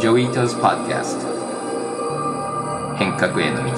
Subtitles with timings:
[0.00, 1.26] Joi Ito's Podcast
[2.96, 3.70] 変革への道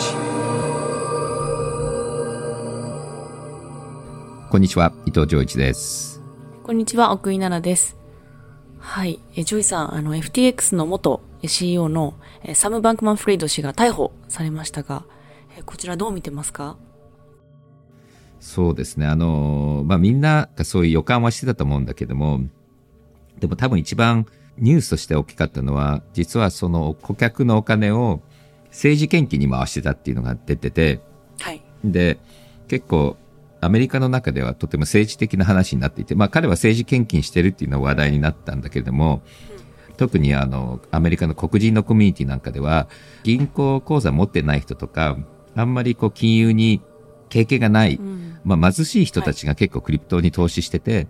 [4.49, 6.21] こんにちは、伊藤穰一です。
[6.63, 7.97] こんにちは、奥井奈々です。
[8.79, 9.19] はい。
[9.35, 12.15] え、ジョイさん、あの、FTX の元 CEO の
[12.45, 15.05] えサム・バンクマン・フレイド氏が逮捕されましたが、
[15.59, 16.77] えこちらどう見てますか？
[18.39, 19.07] そうですね。
[19.07, 22.41] あの、まあ、みんながそういう予感はしてたと思うんだけども、
[23.41, 24.27] でも多分一番
[24.59, 28.23] ニュースとして大きかったのは、実はその顧客のお金を
[28.67, 31.01] 政治献金に回してたっていうのが出てて、
[31.41, 31.63] はい。
[31.85, 32.19] で、
[32.69, 33.17] 結構
[33.61, 39.23] アメリカの中ではとても政治的な話になっていて、まあ彼は政治献金してるっていうのは話題になったんだけれども、
[39.97, 42.89] 特にあの、アメリカの黒人のコミュニティなんかでは、
[43.23, 45.17] 銀行口座持ってない人とか、
[45.55, 46.81] あんまりこう金融に
[47.29, 48.01] 経験がない、
[48.43, 51.07] まあ貧しい人たちが結構クリプトに投資してて、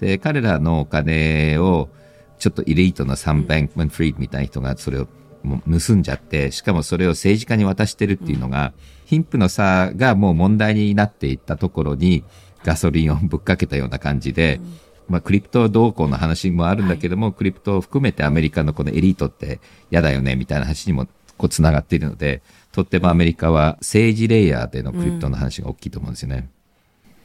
[0.00, 1.90] で、彼らのお金を、
[2.40, 5.06] ちょっとエリートのサンバンクマン・フリードみたいな人がそれを
[5.44, 8.72] 盗んじゃって、しかもそれを政治家に渡してるっていうのが、
[9.04, 12.24] 貧富の差がもう問題になっていったところに
[12.64, 14.60] ガソリンをぶっかけたような感じで、
[15.08, 19.60] まあクリプト動向の話もあるんだけども、クリプトを含めてアメリカのこのエリートって
[19.90, 26.50] 嫌だよねみたいな話にもこう繋がっているので、とってもアメリカは政治レイヤーでのクリプトの話が大きいと思うんですよね。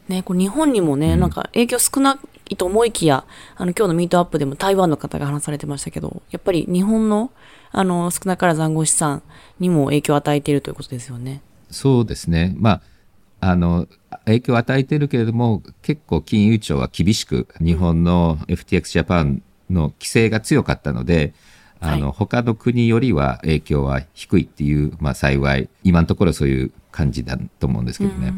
[0.08, 3.26] ね、これ日本にもね、なんか影響少ないと思いきや、
[3.56, 7.32] あの、今日のミートアップでも台湾の方が話されてましたけど、やっぱり日本の、
[7.72, 9.24] あの、少なからず暗号資産
[9.60, 11.42] にも影響を与えているということですよね。
[11.72, 12.54] そうですね。
[12.58, 13.88] まあ、あの、
[14.26, 21.34] 影響を与えているけれども、結構金融庁は厳しく、日本の FTX ジャパンの規制が強かったので、
[21.80, 28.34] あの、はい他の国よりは影響は低いっていう、まあ幸い、今のところそういう感じだと思うんですけどね。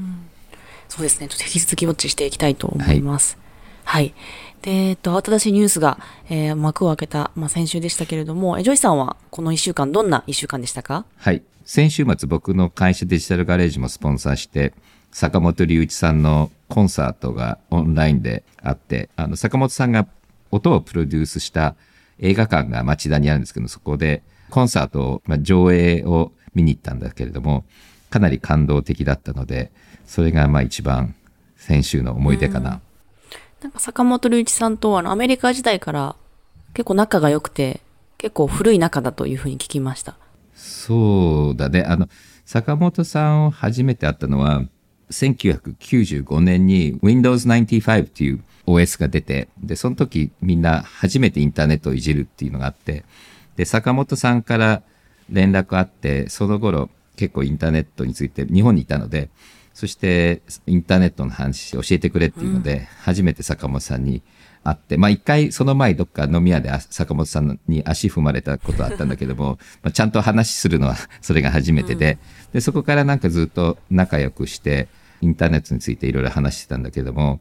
[0.89, 1.27] そうですね。
[1.27, 3.37] ちょっと引き続きウォッチしていきたいと思います。
[3.83, 4.13] はい。
[4.61, 11.05] で、えっと、慌ただしいニュースが、えー幕を開けた、まあ、先週でしたけれども、えジョイさんはこの一週間、どんな一週間でしたか？
[11.17, 11.43] はい。
[11.63, 14.73] 先週末僕の会社デジタルガレージもスポンサーして、
[15.11, 20.07] 坂本龍一さんのコンサートがオンラインであって、あの、坂本さんが
[20.51, 21.75] 音をプロデュースした
[22.19, 27.65] 映画館が町田にあるんですけど、そこでコンサートを、まあ、上映を見に行ったんだけれども、
[28.09, 29.71] かなり感動的だったので、
[30.07, 31.13] それがまあ一番
[31.55, 32.81] 先週の思い出かな。
[33.61, 36.15] なんか坂本龍一さんとあのアメリカ時代から
[36.73, 37.81] 結構仲が良くて、
[38.17, 40.15] 結構古い仲だというふうに聞きました。
[40.55, 41.83] そうだね。
[41.83, 42.07] あの、
[42.45, 44.63] 坂本さんを初めて会ったのは、
[45.11, 53.03] 1995年に Windows 95っていう OS が出て、で、その時みんな初めてインターネットをいじるっていうのがあって、
[53.55, 54.83] で、坂本さんから
[55.29, 59.29] 連絡あって、その頃結構インターネットについて日本にいたので、
[59.77, 64.23] そしてインターネットの話教えてくれっていうので、初めて坂本さんに
[64.63, 72.17] 会って、まあ一回その前どっか飲み屋であ坂本さんに足踏まれたことあったんだけども、 まあちゃんと話するのはそれが初めてで、
[72.53, 74.87] で、そこからなんかずっと仲良くして、
[75.21, 77.39] インターネットについていろいろ話してたんだけども、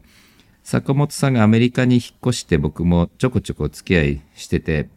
[0.63, 4.91] 坂本さんがアメリカに引っ越して僕もちょこちょこお付き合いしてて、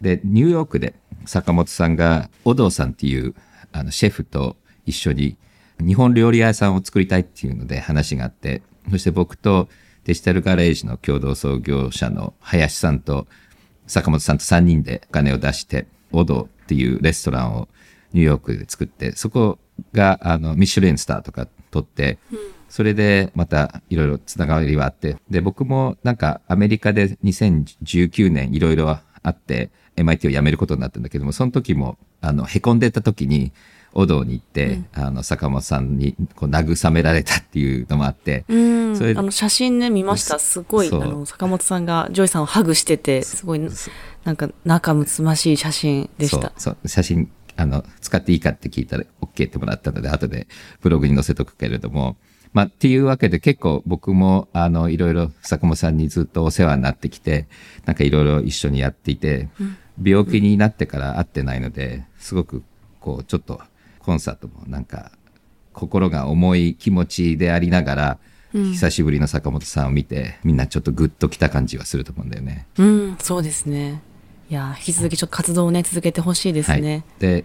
[0.00, 0.94] で、ニューヨークで
[1.26, 3.34] 坂本さんが、お堂さんっていう
[3.70, 5.36] あのシェフと一緒に
[5.80, 9.68] 日本料理屋さんを作りたいっていうので話があって、そして僕と
[10.04, 13.26] デジタルガレージの共同創業者の林さんと
[13.86, 17.68] 坂本さんと3人でお金を出して、オドっていうレストランを
[18.12, 19.58] ニューヨークで作って、そこ
[19.92, 22.18] があのミシュレンスターとか取って、
[22.68, 33.52] それでまたいろいろつながりはあって、で、僕もなんかアメリカで2019年いろいろあって、MIT を辞めることになったんだけども、その時も、あの、凹んでた時に、
[33.92, 38.96] お堂に行って、あの、坂本さんにこう慰められたっていうのもあって、うん。
[38.96, 40.38] それあの、写真ね、見ました。
[40.38, 43.60] すごい、あの、坂本さんがジョイさんをハグしてて、すごい、
[44.24, 46.52] なんか仲睦ましい写真でした。
[46.56, 50.46] そう、写真、あの、使っていいかって聞いたら OK ってもらったので、後で
[50.80, 52.16] ブログに載せとくけれども、
[52.52, 57.46] まあ、っていうわけで結構僕も、あの、いろいろ坂本さんにずっとお世話になってきて、
[57.86, 59.48] なんかいろいろ一緒にやっていて、
[60.02, 62.64] 病気になってから会ってないので、すごく、
[62.98, 63.60] こう、ちょっと
[64.00, 65.12] コンサートもなんか、
[65.72, 68.18] 心が重い気持ちでありながら、
[68.52, 72.66] 久しぶりの坂本さんを見て、みんなちょっとグッときた感じはすると思うんだよね。
[72.78, 74.02] うん、そうですね。
[74.50, 77.04] いや、引き続きちょっと活動をね、続けてほしいですね。
[77.20, 77.44] で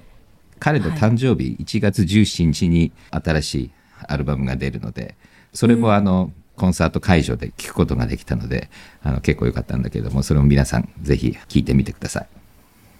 [0.60, 3.72] 彼の誕生日、1月17日に新しい
[4.08, 5.16] アルバムが出るので
[5.54, 8.70] それもあの、コンサート会場で聴くことができたので
[9.04, 12.22] あの結構良かったんだけどもそれも皆さんぜひ聴いてみてくださ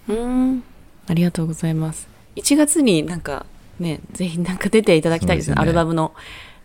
[0.10, 0.64] いうん。
[1.08, 2.15] ありがとうございます。
[2.36, 3.46] 1月になんか
[3.80, 5.56] ね、ぜひなんか出ていただきたいですね。
[5.56, 6.14] すよねアルバムの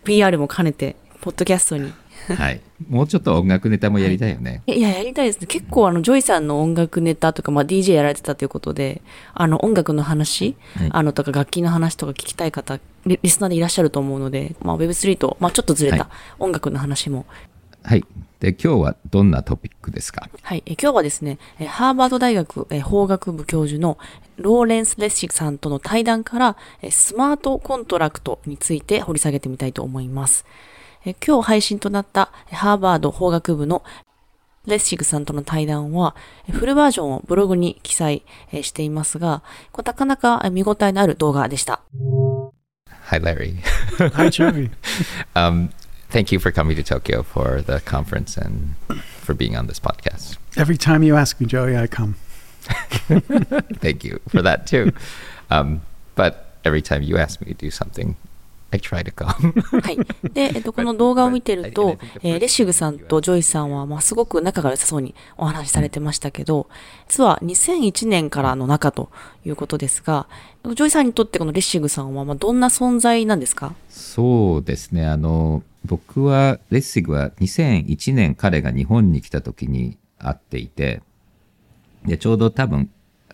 [0.04, 1.92] PR も兼ねて、ポッドキャストに
[2.28, 2.60] はい。
[2.88, 4.62] もうちょっと音楽ネタもやりたいよね。
[4.68, 5.46] いや、やりたいですね。
[5.46, 9.02] 結構あの、ジョイさんの音楽ネタとか、まあ DJ やられてたということで、
[9.34, 17.26] あの、音楽の話、はいあの、とか楽器の話とか聞きたい方、リリスナーでいらっしゃると思うので、まあ Web3 と、まあちょっとずれはた音楽の話も、
[17.82, 18.04] はい。
[18.40, 20.28] で、今日はどんなトピックですか？
[20.42, 20.62] はい。
[20.66, 23.98] え今日はですね、えハーバード大学え法学部教授の
[24.38, 30.44] ローレンス・レッシグさんとの対談からえスマートコントラクトについて掘り下げてみたいと思います。
[31.04, 33.82] え今日配信となったえハーバード法学部の
[34.66, 36.14] レッシグさんとの対談は、
[36.46, 38.22] えフルバージョンをブログに記載
[38.52, 39.42] えしていますが、
[39.72, 41.80] これなかなかえ見応えのある動画でした。
[43.10, 43.56] Hi, Larry.
[44.14, 44.70] Hi, Joey.
[45.34, 45.70] um,
[46.10, 48.74] thank you for coming to Tokyo for the conference and
[49.22, 50.36] for being on this podcast.
[50.56, 52.16] Every time you ask me, Joey, I come.
[53.80, 54.92] Thank you for that too.
[55.50, 55.82] Um,
[56.14, 58.16] but every time you ask me to do something,
[58.72, 59.26] I try to go.
[59.80, 59.98] はい。
[60.32, 66.68] で、えっと、この動画を見てるとえーレシグさんとジョイさんは、まあ、すごく仲が良さそうにお話しされてましたけど、
[67.08, 69.10] 実は2001年からの仲と
[69.44, 70.28] いうことですが、
[70.64, 75.06] ジョイさんにとってこのレッシグさんは、まあ、どんな存在なんですかそうですね。
[75.06, 81.02] あの、僕は、レッシグは2001年彼が日本に来た時に会っていて、
[82.04, 82.90] で、ちょうど多分、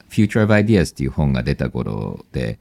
[0.08, 2.58] Future of Ideas っていう本が出た頃で、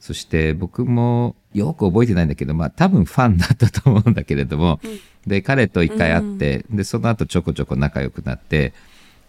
[0.00, 4.80] そして僕もよく覚えてないんだけど、まあ多分ファンだったと思うんだけれども、
[5.26, 8.72] で、彼と一回会って、で、その後ちょこちょこ仲良くなって、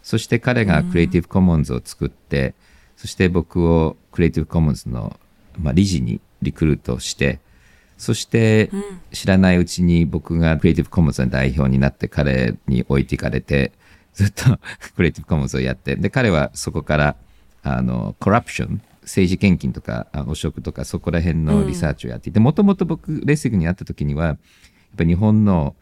[0.03, 2.53] そして彼がクリエイティブコモンズを作って、
[2.95, 5.19] そして僕をクリエイティブコモンズの、
[5.57, 7.39] まあ、理事にリクルートして、
[7.99, 8.71] そして
[9.11, 13.73] 知らないうちに僕がクリエイティブコモンズの代表になって彼に置いていかれて、
[14.13, 14.45] ずっと
[14.95, 17.15] クリエイティブコモンズをやって、で、彼はそこから、
[17.61, 24.37] あの、コラプション、政治献金とか、あ汚職とか、そこら辺のリサーチをやっていて、もともと僕、レスグに会った時には、やっ
[24.97, 25.75] ぱ日本の、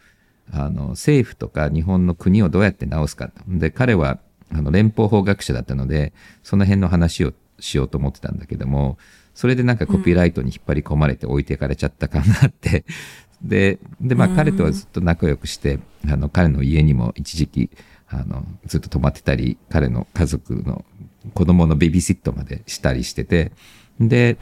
[0.51, 3.29] あの、政府とか日本の国をどうやって直すか。
[3.47, 4.17] で、彼は、
[4.51, 8.97] あの、連邦法学者だったので、その辺の話をしようと思ってたんだけども、
[9.37, 12.85] それでなんかコピーライトに引っ張り込まれて置いていかれちゃったかなって。
[13.43, 15.77] で、で、まあ彼とはずっと仲良くして、
[16.09, 17.69] あの、彼の家にも一時期、
[18.07, 20.83] あの、ずっと泊まってたり、彼の家族の
[21.35, 23.51] 子供のベビーシットまでしたりしてて、
[23.99, 24.39] で、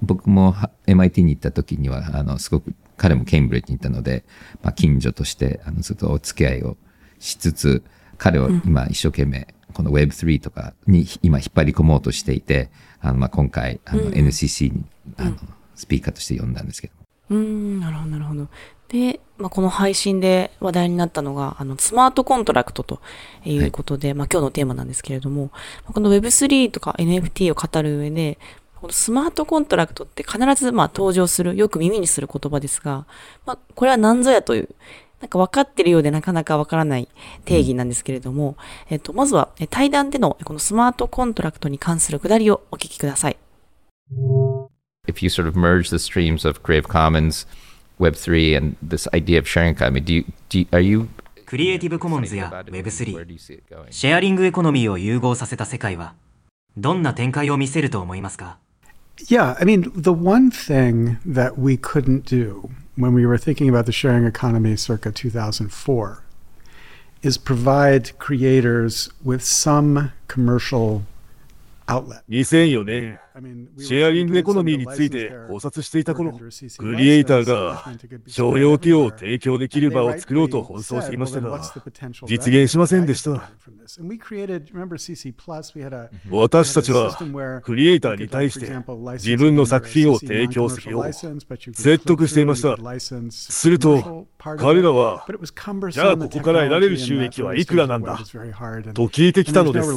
[0.00, 4.24] 僕もは MIT に行った時には、あの、すごく、彼もケンブリッジに行ったので、
[4.62, 6.78] まあ、近所として、あの、ずっとお付き合いを
[7.18, 7.84] しつつ、
[8.16, 14.84] 彼を今一生懸命、この Web3 とかに今引っ張り込もうとしていて、あの、まあ、今回、あの、NCC に、
[15.18, 15.36] あの、
[15.74, 16.94] スピーカーとして呼んだんですけど。
[17.30, 18.48] うーん、なるほど、なるほど。
[18.88, 23.00] で、まあ、この配信で話題になったのが、あの、スマートコントラクトと
[23.44, 25.50] いうことで、まあ、今日のテーマなんですけれども、
[25.86, 28.38] この Web3 とか NFT を語る上で、
[28.80, 33.06] このスマートコントラクトって必ずまあ登場する、よく耳にする言葉ですが、
[33.46, 34.68] まあ、これは何ぞやという、
[35.24, 37.08] なんか分かってるようでなかなか分からない
[37.46, 38.58] 定義なんですけれども、
[38.90, 43.38] えっと、まずはえ対談でのこのスマートコントラクトに関するくだりをお聞きください。
[45.06, 47.46] if you sort of merge the streams of Creative Commons,
[47.98, 51.08] Web3, and this idea of sharing economy, do you, do you, are you
[51.46, 52.70] クリエイティブコモンズや about it?
[52.70, 53.86] Where Web3、do you see it going?
[53.90, 56.14] シェアリングエコノミーを融合させた世界は、
[56.76, 58.58] どんな展開を見せると思いますか
[59.30, 63.86] Yeah, I mean, the one thing that we couldn't do when we were thinking about
[63.86, 66.22] the sharing economy circa 2004
[67.22, 71.04] is provide creators with some commercial.
[71.86, 73.18] 2004年、
[73.78, 76.32] シェアリングエコノミーについて考察していた頃、
[76.78, 77.84] クリエイターが
[78.26, 81.60] 商用機を提供できる場を作ろうと奔走していましたが、
[82.26, 83.50] 実現しませんでした。
[86.30, 87.18] 私たちは
[87.62, 88.72] クリエイターに対して
[89.18, 92.78] 自分の作品を提供するよう説得していました。
[93.30, 95.26] すると、彼らは、
[95.90, 98.16] じゃあここから得られる収益はいくらなんだ？
[98.16, 98.22] と
[99.08, 99.90] 聞いてきたのです。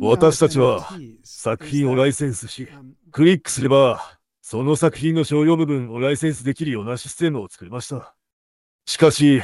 [0.00, 0.88] 私たちは
[1.22, 2.68] 作品をライセンスし、
[3.12, 8.16] クリックすれば、その作品の商用部分をライセンスできるようなシステムを作りました。
[8.86, 9.40] しかし、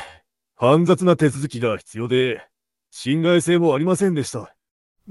[0.56, 2.44] 煩雑な手続きが必要で、
[2.90, 4.55] 信頼性もありませんでした。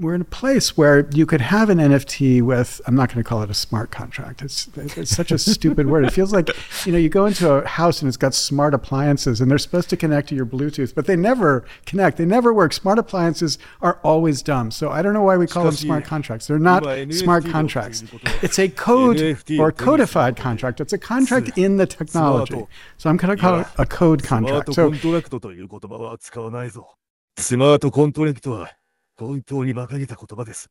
[0.01, 3.27] we're in a place where you could have an NFT with I'm not going to
[3.27, 4.41] call it a smart contract.
[4.41, 6.05] It's it's such a stupid word.
[6.05, 6.49] It feels like
[6.85, 9.89] you know you go into a house and it's got smart appliances and they're supposed
[9.91, 12.17] to connect to your Bluetooth, but they never connect.
[12.17, 12.73] They never work.
[12.73, 14.71] Smart appliances are always dumb.
[14.71, 16.47] So I don't know why we call them smart contracts.
[16.47, 18.03] They're not smart contracts.
[18.41, 19.21] It's a code
[19.59, 20.81] or codified contract.
[20.81, 22.65] It's a contract in the technology.
[22.97, 24.65] So I'm going to call it a code スマー contract.
[24.65, 26.95] ト So コントラクトという言葉は使わないぞ。
[27.37, 28.71] スマートコントラクトは
[29.16, 30.70] 本当に馬鹿げた言葉です。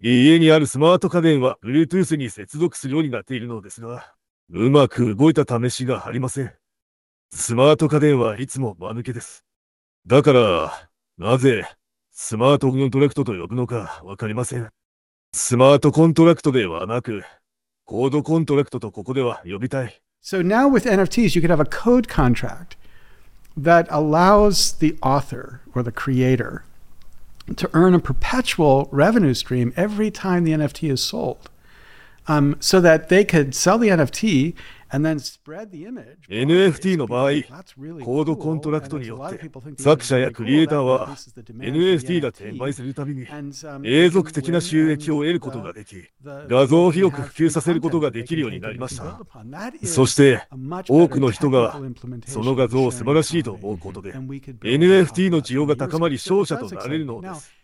[0.00, 4.14] 家にあるスマート家電は Bluetooth に接続するようになっているのですが、
[4.50, 6.52] うまく動いた試しがありません。
[7.32, 9.44] スマート家電はいつも間抜けです。
[10.06, 11.68] だから、なぜ、
[12.10, 14.68] スマートコントラクトと呼ぶのかわかりません。
[15.32, 17.22] スマートコントラクトではなく、
[17.84, 20.02] コードコントラクトとここでは呼びたい。
[20.22, 22.76] So now with NFTs, you could have a code contract
[23.56, 26.62] that allows the author or the creator
[27.56, 31.50] to earn a perpetual revenue stream every time the NFT is sold.
[32.28, 34.54] Um, so that they could sell the NFT
[36.28, 37.30] NFT の場合、
[38.04, 39.50] コードコントラクトによって、
[39.82, 43.26] 作者やクリエイターは NFT が転売するたびに、
[43.84, 49.18] 永続的な収益を得ることができ、画像を広く普及させることができるようになりました。
[49.84, 50.46] そして、
[50.88, 51.80] 多くの人が
[52.26, 57.61] その画像を素晴らしいと思うことで、NFT の需要が高まり、勝者となれるのです。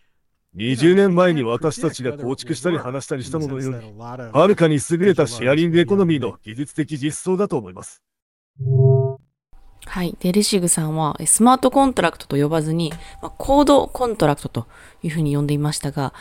[0.57, 8.03] 20年前に私たちが構築したり話したりしたものより、はるかに優れたシェアリングエコノミーの技術的実装だと思います。
[9.87, 10.17] はい。
[10.21, 14.67] で、レッシグさんは、スマートコントラクトと呼ばずに、まあ、コードコントラクトと
[15.03, 16.13] いうふうに呼んでいましたが、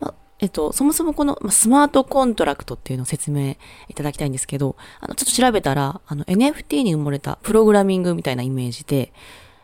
[0.00, 3.56] まあえっと、そもそもこの、スマートコントラクトっていうのを説明
[3.88, 9.12] いただきたいんですけど、あの、ちょっと調べたら、あの、NFT に埋もれたプログラミングみたいなイメージで、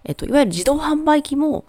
[0.04, 1.64] えっと、いわゆる自動販売機も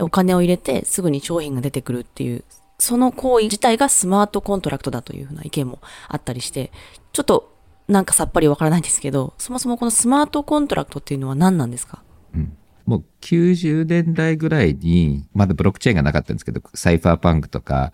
[0.00, 2.44] お金を入れてすぐに商品が出てくるっていう、
[2.78, 6.72] その行為自体がスマートコントラクトだというふうな意見もあったりして、
[7.12, 7.54] ちょっと
[7.88, 12.02] なんかさっぱりわからないんですけど、そもそもこのスマートコントラクトっていうのは何なんですか？
[12.34, 12.56] うん。
[12.86, 17.92] もう90年代ぐらいに、まだブロックチェーンがなかったんですけど、サイファーパンクとか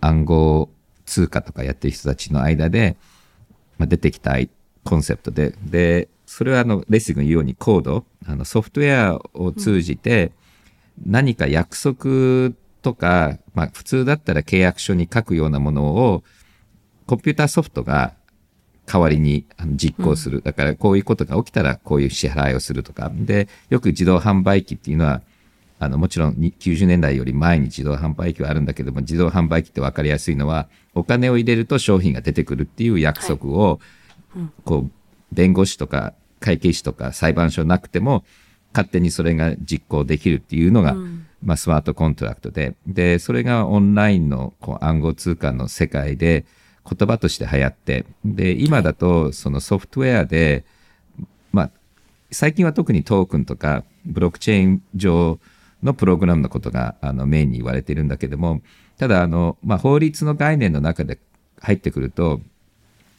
[0.00, 0.70] 暗号
[1.04, 2.96] 通貨とかやってる人たちの間で、
[3.78, 4.36] まあ、出てきた
[4.84, 10.32] コンセプトで、で、それはあの、レッシグのようにコード、あのソフトウェアを通じて、
[11.04, 16.24] 何か約束とか、まあ普通だったら契約書に書くようなものを、
[17.06, 18.14] コンピューターソフトが
[18.86, 20.42] 代わりに実行する。
[20.42, 23.10] だからこういうことが起きたらこういう支払いをするとか。
[23.14, 25.22] で、よく自動販売機っていうのは、
[25.78, 33.80] あの、もちろんに90年代より前に自動販売機はあるんだけども、自動販売機って分かりやすいのは、お金を入れると商品が出てくるっていう約束を、
[34.64, 34.90] こう、
[35.34, 38.24] 弁護士とか会計士とか裁判所なくても、
[38.72, 40.96] 勝手にそれが実行できるっていうのが、
[41.42, 46.44] まあ、スマートコントラクトで、で、それがオンラインのこう暗号通貨の世界で
[46.88, 50.64] 言葉として流行って、で、今だとそのソフトウェアで、
[51.52, 51.70] まあ、
[52.30, 55.38] 最近は特にトークンとかブロックチェーン上
[55.82, 58.62] のプログラムのことがあのメインに言われているんだけども、
[58.96, 61.18] ただあの、まあ、法律の概念の中で
[61.60, 62.40] 入ってくると、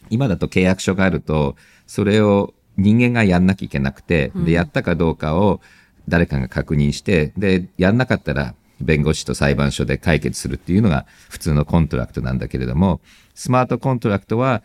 [0.09, 1.55] 今だと契約書があると、
[1.87, 5.61] それを人間がやんなきゃいけなくて、で、やったかどうかを
[6.07, 13.01] 誰かが確認して、で、やんなかったら弁護士と裁判所で解決するっていうのが普通のコントラクトなんだけれども、
[13.35, 14.63] スマートコントラクトは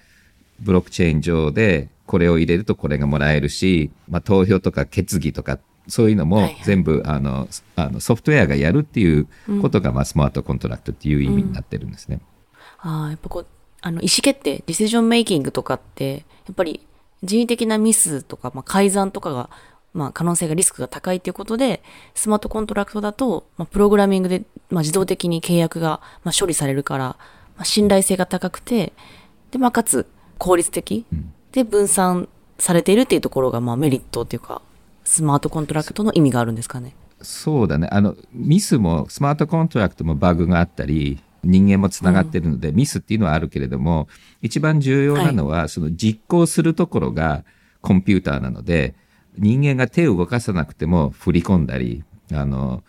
[0.60, 6.56] ブロックチェーン上でこれを入れるとこれがもらえるし、まあ、投票とか決議とかそういうのもはいはい。
[6.64, 9.28] 全部あのあのソフトウェアがやるっていう
[9.62, 12.20] ことが、まあ、スマートコントラクトっていう意味になってるんですね。
[12.80, 13.46] ああ、やっぱこう、
[13.80, 16.80] あの、意思決定、ディシジョンメイキングとかって、やっぱり
[17.22, 19.50] 人為的なミスとか、まあ、改ざんとかが、
[19.94, 21.82] まあ、可能性がリスクが高いっていうことで、
[22.14, 27.16] スマートコントラクトだと、まあ、プログラミングで、まあ、自動的に契約が、まあ、処理されるから、ま
[27.58, 28.92] あ、信頼性が高くて、
[29.50, 30.06] で、まあ、かつ、
[30.38, 31.04] 効率的
[31.50, 34.62] で分散されているっていうところが、まあ、メリットっていうか、
[35.04, 36.94] スマートコントラクトの意味があるんですかね。
[37.22, 37.88] そうだね。
[37.90, 44.08] あの、ミスも、スマートコントラクトもバグがあったり、人間もつながってるので、ミスっていうのはあるけれども、
[44.42, 47.44] 一番重要なのは、その実行するところが
[47.80, 48.94] コンピューターなので、
[49.36, 52.82] 人間が手を動かさなくても振り込んだり、あの、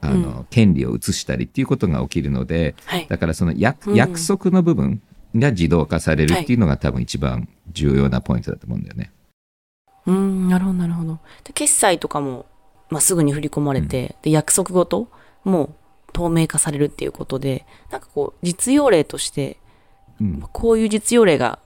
[0.00, 3.06] あの、権利を移したりっていうことが起きるので、はい。
[3.08, 5.00] だからその約,、約束の部分
[5.34, 9.10] が自動化されるっていうのが多分一番重要なポイントだと思うんだよね。
[10.06, 11.20] うーん、なるほど、なるほど。
[11.44, 12.46] で決済とかも、
[12.90, 15.08] まあ、すぐに振り込まれて、で、約束ごと
[15.44, 15.74] も
[16.14, 19.58] 透明化されるっていうことで、なんかこう、実用例として、
[20.20, 21.58] うんまあこういう実用例が、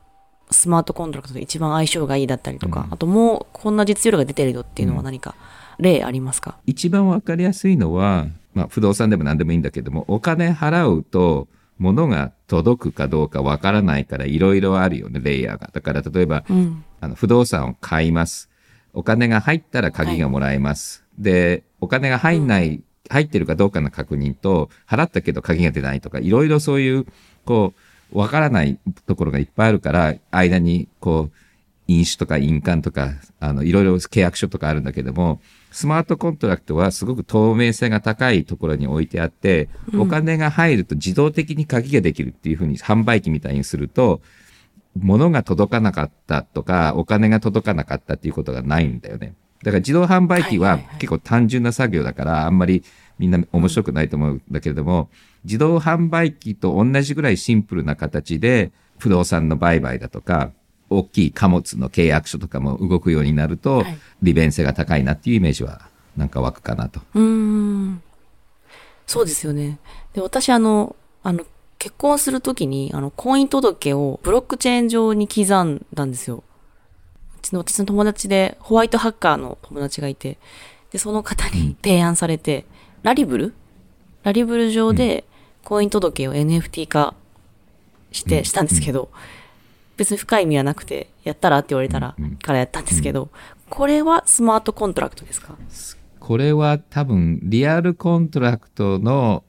[0.50, 5.34] スマートコントラクトと一番相性がいいだったりとか、あともう、こんな実用例が出てるよっていうのは何か、
[5.78, 11.46] 例ありますか、一番わかりやすいのは、まあ、不動産でも何でもいいんだけども、お金払うと、
[11.78, 15.70] 物が届くかどうかわからないから、いろいろあるよね、レイヤーが。
[15.72, 16.84] だから、例えば、うん。
[17.00, 18.50] あの不動産を買います。
[18.92, 21.04] お金が入ったら鍵がもらえます。
[21.18, 27.06] で、お金が入んない、入ってるかどうかの確認と、払ったけど鍵が出ないとか、いろいろそういう、
[27.44, 27.74] こ
[28.12, 31.32] う、わからないところがいっぱいあるから、間に、こう、
[31.88, 35.40] 飲酒とか印鑑とか、あの、いろいろ契約書とかあるんだけども、
[35.72, 44.20] スマートコントラクトはすごく透明性が高いところに置いてあって、お金が入ると自動的に鍵ができるっていうふうに販売機みたいにすると、
[44.96, 49.34] 物が届かなかったとか、お金が届かなかったっていうことがないんだよね。
[49.62, 52.84] だから自動販売機は結構単純な作業だから、あんまり
[53.18, 55.10] みんな面白くないと思うんだけれども、
[55.44, 60.52] 自動販売機と同じぐらいシンプルな形で、不動産の売買だとか、
[60.90, 65.82] 大きい貨物の契約書とかも動くようになると、はい利便性が高いなっていうイメージは
[66.16, 67.00] なんか湧くかなと。
[67.14, 68.02] うーん。
[69.06, 69.78] そうですよね。
[70.12, 71.44] で、私、あの、あの、
[71.78, 76.42] 結婚するときに、あの、婚姻届をブロックチェーン上に刻んだんですよ。
[77.38, 80.38] うちの私の友達で、ホワイトハッカーの友達がいて、
[80.90, 82.64] で、その方に提案されて、
[83.02, 83.54] ラリブル？
[84.24, 85.24] ラリブル上で
[85.64, 87.14] 婚姻届を NFT 化
[88.10, 89.10] して、したんですけど、
[89.96, 93.30] 別に深い意味はなくて、やったらって言われたら、からやったんですけど、
[93.70, 95.56] これはスマートコントラクトですか？
[96.20, 99.44] これは多分リアルコントラクトの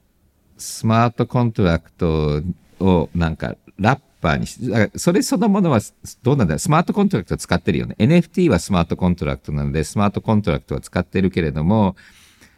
[0.57, 2.41] スマートコントラクト
[2.79, 4.59] をなんかラッパーにし、
[4.97, 5.79] それそのものは
[6.23, 7.95] どうなんだスマートコントラクト使ってるよね。
[7.99, 11.95] NFT はスマートコントラクトなので、スマートコントラクトは使ってるけれども、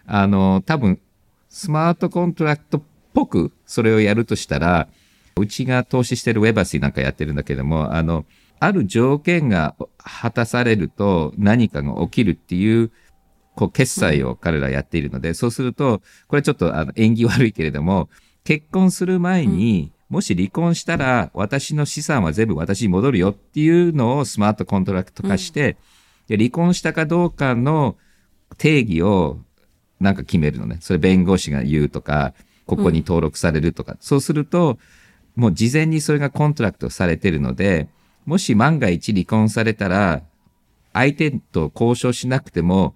[0.06, 1.00] あの、多分
[1.50, 2.82] スマートコントラクトっ
[3.14, 4.88] ぽくそれをやるとしたら、
[5.38, 8.26] うちが投資してるウェバシーなんかやってるんだけども、あの、
[8.60, 12.92] ある条件が果たされると何かが起きるっていう、
[13.56, 18.10] こう、決済を彼らやっているので、そうすると、これちょっとあの縁起悪いけれども、
[18.44, 25.78] 結婚する前に、もし離婚したら、私の資産は全部私に戻るよっていうのをスマートコントラクト化して、
[26.28, 27.96] で離婚したかどうかの
[28.58, 29.40] 定義を
[30.02, 30.80] なんか決めるのね。
[30.82, 32.34] それ弁護士が言うとか、
[32.66, 33.96] ここに登録されるとか。
[34.02, 34.78] そうすると、
[35.38, 37.88] もう事前にそれがコントラクトされてるので、
[38.26, 40.24] もし万が一離婚されたら、
[40.92, 42.96] 相手と交渉しなくても、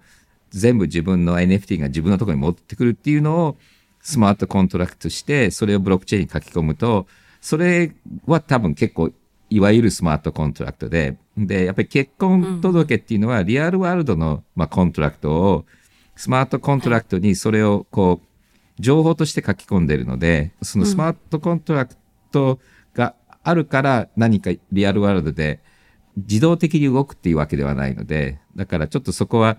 [0.50, 3.56] 全部自分の NFT が自分のところに持ってくるっていうのを
[4.06, 7.08] スマートコントラクトして、それをブロックチェーンに書き込むと、
[7.40, 7.92] それ
[8.24, 9.10] は多分結構、
[9.50, 15.64] いわゆるスマートコントラクトで、で、やっぱり結婚届っていうのはリアルワールドの、まあ、コントラクトを、
[16.14, 21.96] スマートコントラクトにそれをこう、情報として書き込んでいるので、そのスマートコントラク
[22.30, 22.60] ト
[22.94, 25.58] があるから何かリアルワールドで
[26.16, 29.58] 自動的に動くっていうわけではないので、だからちょっとそこは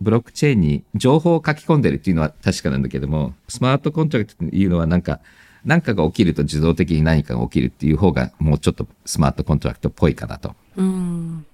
[0.00, 5.20] ブロックチェーンに情報を書き込んでるっていうのは確かなんだけども、スマートコントラクトっていうのはなんか、
[5.64, 10.54] 何かが起きると自動的に何かが起きるっていう方がもうちょっとスマートコントラクトっぽいかなと。
[10.76, 11.46] うん。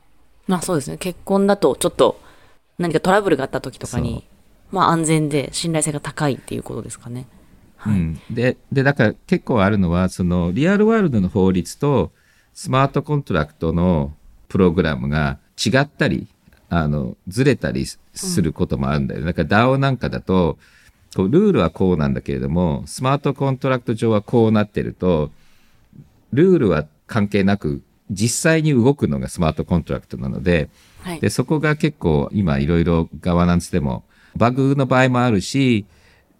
[0.46, 0.98] まあそうですね。
[0.98, 2.20] 結婚だとちょっと
[2.78, 4.24] 何かトラブルがあった時とかに、
[4.70, 7.26] まあ安全で信頼性が高いっていうことですかね。
[7.76, 7.94] はい。
[7.94, 12.12] うん、ででだから結構あるのはそのリアルワールドの法律と
[12.52, 14.14] スマートコントラクトの
[14.48, 16.28] プログラムが違ったり
[16.70, 19.26] あのずれたりすることもあるんだよね。
[19.26, 20.58] だから DAO なんかだと
[21.14, 25.30] こうルールはこうなんだけれどもスマートコントラクト上はこうなってると
[26.32, 30.68] ルールは関係なく実際に動くのがスマートコントラクトなので、
[31.02, 31.20] はい。
[31.20, 34.04] で、そこが結構今いろいろガバナンスでも
[34.36, 35.86] バグの場合もあるし、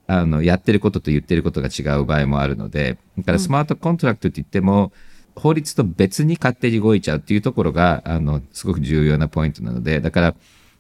[0.06, 4.92] あの、やってることと言ってることが違う場合もあるので、だからスマートコントラクトって言っても、
[5.36, 10.34] 法律と別に勝手に動いちゃうっていうところが、あの、すごく重要なポイントなので、だから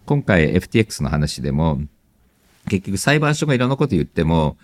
[0.06, 1.80] 今回 FTX の話でも、
[2.68, 4.56] 結局裁判所がいろんなこと言っても、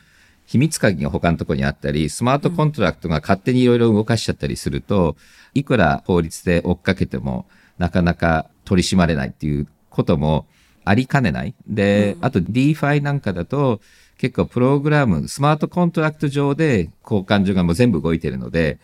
[0.46, 5.16] 秘密鍵が他のところにあったり、スマートコントラクトが勝手にいろいろ動かしちゃったりすると、
[5.54, 7.46] いくら法律で追っかけても、
[7.78, 10.46] なかなか取り締まれないっていうことも
[10.84, 11.54] ありかねない。
[11.66, 13.80] で、あと DeFi なんかだと、
[14.18, 18.78] 結構プログラム、スマートコントラクト上で交換所がもう全部動いてるので、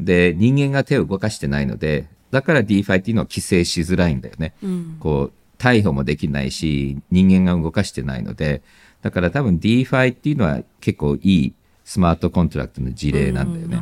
[0.00, 4.54] で、人間が手を動かしてないので、だから DeFi っていうのは規制しづらいんだよね。
[4.98, 8.62] こう、逮捕もできないし、人間が動かしてないので、
[9.02, 11.54] だから多分 DeFi っていうのは結構いい
[11.84, 13.80] スマートコントラクトの事例なんだよね。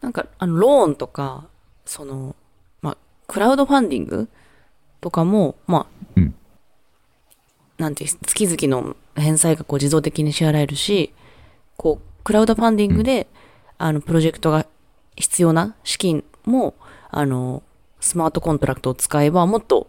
[0.00, 1.48] なんか、あの、ローンとか、
[1.84, 2.36] その、
[2.82, 2.96] まあ、
[3.26, 4.28] クラウドファンディング
[5.00, 6.34] とかも、まあ、うん
[7.78, 11.14] なんていう、月々の返済がこう自動的に支払えるし、
[11.78, 13.26] こう、クラウドファンディングで、
[13.78, 14.66] あの、プロジェクトが
[15.20, 16.74] 必要な資金も、
[17.10, 17.62] あの、
[18.00, 19.88] スマートコントラクトを使えば、もっと、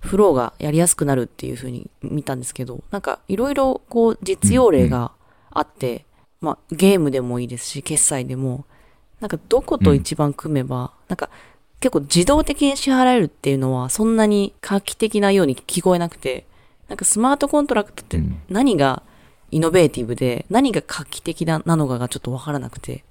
[0.00, 5.12] フローがやりやすくなるっていうふうに見たんですけど、なんか、いろいろ、こう、実用例が
[5.50, 6.04] あって、
[6.40, 8.64] まあ、ゲームでもいいですし、決済でも、
[9.20, 11.30] なんかどこと一番組めば、なんか
[11.80, 16.46] 結構自動的に支払えるっていうのはそんなに画期的なように聞こえなくて、
[16.88, 19.02] なんかスマートコントラクトって何が
[19.50, 23.04] イノベーティブで何が画期的ななのかがちょっとわからなくて。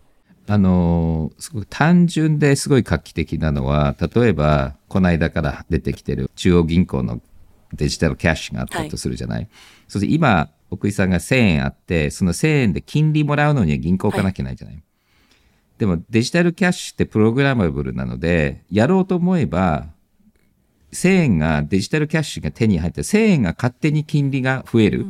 [0.47, 7.21] あのーすごく単純ですごい画期的なのは、例えば、この間から出てきてる中央銀行の
[7.73, 9.49] デジタルキャッシュがあったとするじゃない。
[9.87, 14.83] そして今、奥井さんが1000円あって、その1000円で金利もらうのには銀行行かなきゃいけないじゃない。
[15.77, 19.87] でもデジタルキャッシュってプログラマブルなので、やろうと思えば、
[20.93, 25.05] 1000円がデジタルキャッシュが手に入って、1000円が勝手に金利が増える。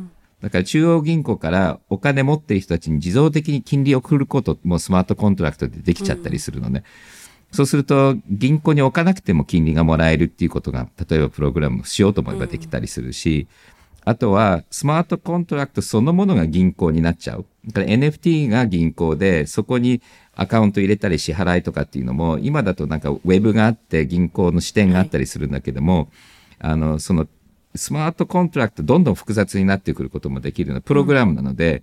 [0.46, 6.84] だから中央銀行からお金持ってる人たちに自動的に金利を送ることもスマートコントラクトでできちゃったりするので、
[7.50, 13.48] そうすると銀行に置かなくても金利がもらえるっていうことが、例えばプログラムしようと思えばできたりするし、
[14.04, 17.44] あとはスマートコントラクトそのものが銀行になっちゃう。
[17.66, 20.00] だから NFT が銀行で、そこに
[20.36, 26.08] アカウント入れたり支払いとかっていうのも、今だとなんかウェブがあって銀行の支店があったりするんだけども、
[26.60, 27.26] あの、その
[27.76, 31.82] スマートコントラクトどんどん複雑になってくることもできるようなプログラムなので、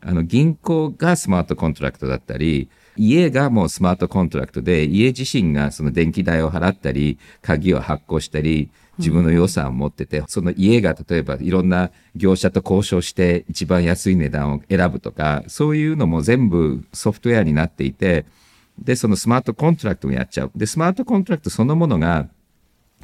[0.00, 18.26] あの、銀行がスマートコントラクトだったり、家がもうスマートコントラクトで、家自身がその電気代を払ったり、鍵を発行したり、自分の予算を持ってて、その家が例えばいろんな業者と交渉して一番安い値段を選ぶとか、そういうのも全部ソフトウェアになっていて、
[18.78, 20.52] で、そのスマートコントラクトをやっちゃう。
[20.54, 22.28] で、スマートコントラクトそのものが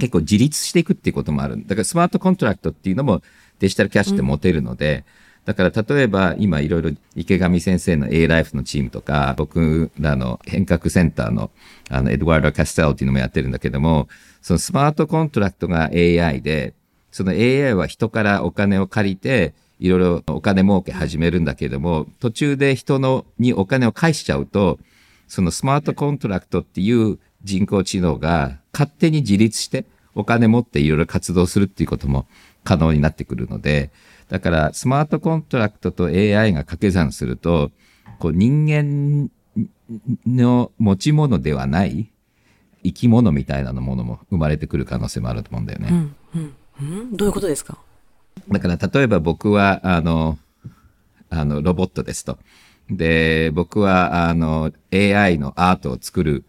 [0.00, 1.56] 結構自立していくっていうこともある。
[1.66, 3.22] だからスマートコントラクトっていうのも
[3.60, 5.04] デジタルキャッシュって持てるので、
[5.44, 11.50] だから例えば今いろいろ池上先生の A ライフのチームとか、僕らの変革センターの
[11.88, 14.08] あのエドワード・カステルっていうのもやってるんだけども、
[14.42, 16.74] そのスマートコントラクトが AI で、
[17.10, 24.78] その AI は人からお金を借りて、いろいろお金儲け始めるんだけども、途中で人のにお金を返しちゃうと、
[25.26, 32.26] そのスマートコントラクトっていう人工知能が勝手に自立してお金持っていろいろ活動するっていうことも
[32.64, 33.90] 可能になってくるので、
[34.28, 37.70] だからスマートコントラクトと AI が掛け算すると、
[38.18, 39.30] こう人間
[40.26, 42.12] の持ち物ではない
[42.85, 45.88] 生き物みたいなものも生まれてくる可能性もあると思うんだよね。
[45.90, 47.78] うんうんうん、どういうことですか？
[48.48, 50.38] だから例えば僕はあの、
[51.28, 52.38] あのロボットですと。
[52.88, 56.44] で、僕はあの AI のアートを作る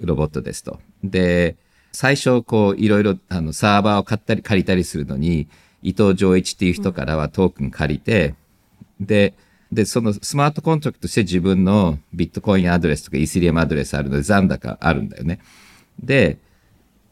[0.00, 0.80] ロボットですと。
[1.02, 1.56] で、
[1.92, 5.48] 最初こういろいろあのサーバーを買ったり借りたりするのに、
[5.82, 8.34] 伊藤穰一っていう人からはトークン借りて、
[9.00, 9.34] で、
[9.72, 15.40] で、そのスマートコントラクトとして自分のビットコインアドレスとかイーサリアムアドレスあるので残高あるんだよね。
[16.02, 16.38] で、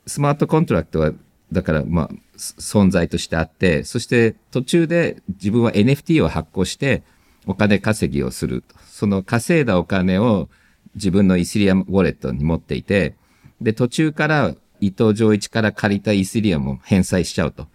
[0.06, 1.12] スマートコントラクトは、
[1.52, 7.02] だからまあ、存在としてあって、そして途中で自分は NFT を発行して
[7.46, 8.76] お金稼ぎをすると。
[8.88, 10.48] その稼いだお金を
[10.94, 13.14] 自分のイースリアムウォレットに持っていて、
[13.60, 17.68] で、途中から伊藤浄一から借りたイースリアムを返済しちゃうと。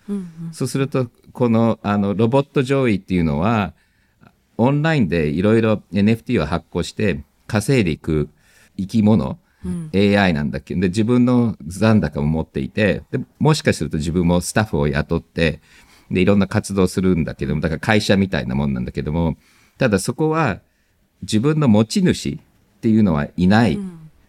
[0.52, 3.74] そうすると、この、あの、ロボット上位っていうのは、
[4.58, 8.30] オンラインでいろいろ NFT を発行して稼いでいく
[8.78, 9.38] 生き物、
[9.93, 10.76] AI なんだけ。
[10.76, 15.62] ど、で、自分の残高も持っていて、で、もしかすると自分もスタッフを雇って、
[16.10, 19.38] で、いろんな活動するんだけども、だから会社みたいなもんなんだけども、
[19.78, 20.60] ただそこは
[21.21, 22.39] 自分の持ち主っ
[22.82, 23.80] ていうのはいない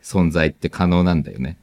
[0.07, 1.59] 存在って可能なんだよね。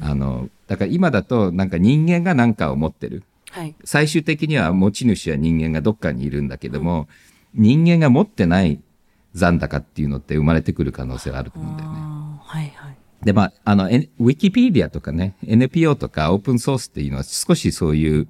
[0.00, 3.24] あの、だから今だとなんか人間が何かを持ってる。
[3.50, 3.74] はい。
[3.84, 7.08] 最終的には持ち主は人間がどっかにいるんだけども、
[7.54, 8.80] 人間が持ってない
[9.34, 11.98] 残高っていうのって生まれてくる可能性はあると思うんだよね。
[12.40, 12.96] はいはい。
[13.22, 18.28] で、まあ、あの、ウィキペディアとかね、NPO とかオープンソースっていうのは少しそういう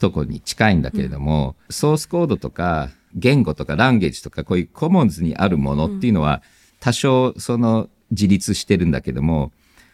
[0.00, 6.42] とこに近いんだけれども、ソースコードとか言語とかランゲージとかこういうコモンズにあるものっていうのは
[6.80, 9.52] 多少その自立してるんだけども、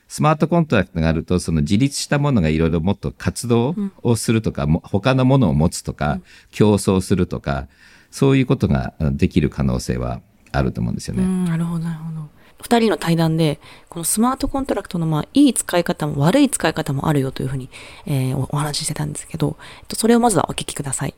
[0.09, 6.20] スマートコントラクトがあると、その自立したものがいろいろもっと活動をするとか、も他のものを持つとか、
[6.51, 7.66] 競争するとか、
[8.11, 10.20] そういうことができる可能性は
[10.53, 11.22] あると思うんですよね。
[11.22, 12.29] うん、なるほど、なるほど。
[12.61, 17.70] 二人の対談で、このスマートコントラクトの、まあ、いい使い方も悪い使い方もあるよというふうに、
[18.07, 21.14] えーおお話ししてたんですけど、えっとそれをまずはお聞きください。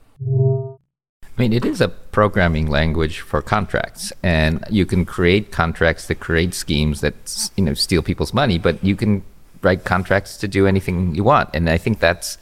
[1.36, 6.20] I mean, it is a programming language for contracts, and you can create contracts that
[6.20, 9.22] create schemes that you know steal people's money, but you can
[9.60, 12.38] write contracts to do anything you want, and I think that's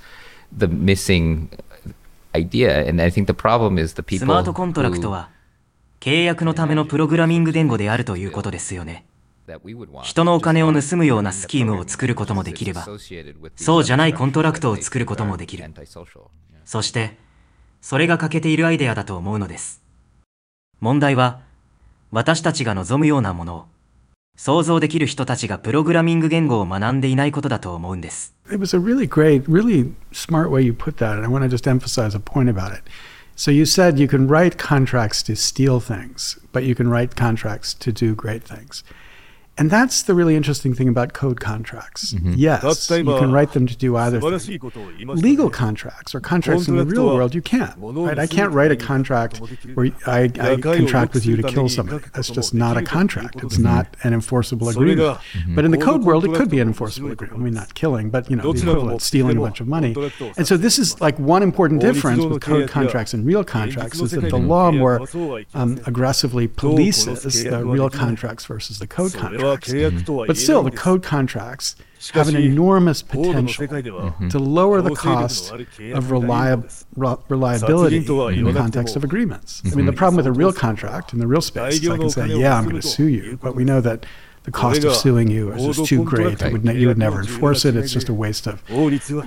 [0.53, 1.49] the missing
[2.35, 2.87] idea.
[2.87, 5.31] And I think the problem is the ス people マートコントラクトは
[6.01, 9.07] 契約のためのプログラミング言語であるということですよね。
[10.03, 12.87] 人のお金を盗むようなスキームを作ることもできれば、
[13.57, 15.65] そうじゃないコントラクトを作ることもできる。
[16.65, 17.17] そして、
[17.83, 19.83] それが欠けているアイデアだと思うのです。
[20.81, 21.41] 問題は、
[22.13, 23.65] 私たちが望むようなものを、
[24.37, 28.35] 想像できる人たちがプログラミング言語を学んでいないことだと思うんです。
[28.47, 31.15] It was a really great, really smart way you put that.
[31.15, 32.85] And I want to just emphasize a point about it.
[33.35, 37.75] So you said you can write contracts to steal things, but you can write contracts
[37.75, 38.85] to do great things.
[39.59, 42.15] And that's the really interesting thing about code contracts.
[42.15, 42.35] Mm-hmm.
[42.37, 44.59] Yes, you can write them to do either thing.
[45.15, 47.75] Legal contracts or contracts in the real world, you can't.
[47.79, 48.19] Right?
[48.19, 49.39] I can't write a contract
[49.75, 52.05] where I, I contract with you to kill somebody.
[52.15, 53.43] That's just not a contract.
[53.43, 53.65] It's mm-hmm.
[53.65, 55.19] not an enforceable agreement.
[55.19, 55.55] Mm-hmm.
[55.55, 57.39] But in the code world, it could be an enforceable agreement.
[57.39, 59.95] I mean, not killing, but you know, the equivalent, stealing a bunch of money.
[60.39, 64.13] And so this is like one important difference with code contracts and real contracts is
[64.13, 65.07] that the law more
[65.53, 69.42] um, aggressively polices the real contracts versus the code contracts.
[69.43, 69.73] Contracts.
[69.75, 71.77] 契約とは But 言え still, ない the んです code contracts
[72.15, 76.63] have an enormous コードの potential 世界では to lower the 強制力の cost ある契 of 約になるの reliab-
[76.63, 79.63] です re- reliability in the 殺人とは言わなくても context of agreements.
[79.67, 82.11] I mean, the problem with a real contract in the real space is I can
[82.11, 84.05] say, yeah, I'm going to sue you, but we know that
[84.45, 86.43] the cost of suing you is just too great.
[86.43, 87.77] Would ne- you would never enforce it.
[87.77, 88.61] It's just a waste of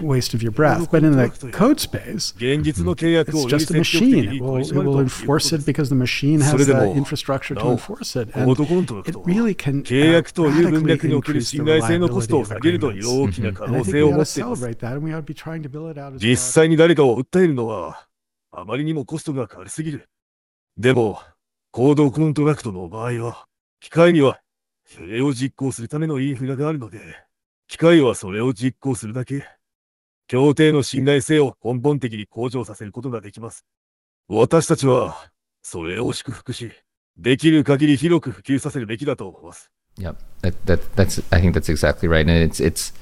[0.03, 0.89] waste of your breath.
[0.91, 4.29] But in the code space, it's just a machine.
[4.29, 6.65] に It 取 will, り it will enforce it で because the machine そ has
[6.65, 8.31] the も infrastructure な to お enforce it.
[8.33, 13.21] コ And it really can radically increase the 信頼性のコス reliability トを of 下げるという agreements.
[13.23, 15.13] 大きな可 And I 能 think 性 we を ought 持 to celebrate that, and we
[15.13, 16.35] ought to be trying to bill it out as 実 well.
[16.37, 18.05] 際に誰かを訴えるのは、
[18.51, 20.09] あまりにもコストがかかりすぎる。
[20.77, 21.19] でも、
[21.71, 23.45] コードコントラクトの場合は、
[23.79, 24.39] 機械には、
[24.85, 26.99] それを実行するためのインフラがあるので、
[27.67, 29.45] 機械はそれを実行するだけ。
[30.27, 33.65] 協定の信頼性を根本的に向上させることができます。
[34.27, 35.29] 私たちは、
[35.61, 36.71] それを祝福し、
[37.17, 39.71] できる限り広く普及させるべきだと思います。
[39.97, 42.93] Yep, that, that that's I think that's exactly right, and it's it's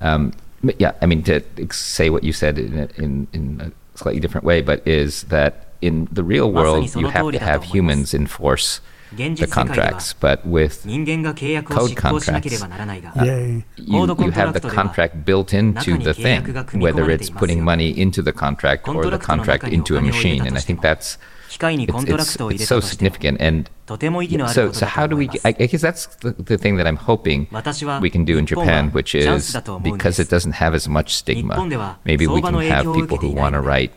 [0.00, 0.32] um,
[0.78, 0.94] yeah.
[1.00, 4.82] I mean to say what you said in in in a slightly different way, but
[4.84, 7.62] is that in the real world you have to have。
[7.62, 13.63] humans enforce 現 the 実世界では contracts, but with 人間が契約を執行しなければならないが、 Yay.
[13.77, 16.93] you, Code you have the contract では contract built into 中に the 契約 thing, が組み込
[16.95, 17.55] whether まれてい it's ますよ。
[17.55, 20.11] putting money into the contract コン or ト the ラクトの contract 中にお into a 金を入れ
[20.11, 21.19] machine, た and と I しても think that's
[21.49, 24.81] 機械に it's, コントラク it's, トを入 it's れた so としても significant, and とても意義のある so こと so
[24.81, 25.27] だ how と do 思い we?
[25.27, 28.37] ます I, I guess that's the, the thing that I'm hoping 私は we can do
[28.39, 31.05] in 日本 Japan, は which チャンス is だと思うんで because す it doesn't have as much
[31.05, 31.55] 日 stigma.
[31.55, 33.57] 本では Maybe 相 we 場の can 影 have 響を受 people けて who いない want to
[33.57, 33.91] ので write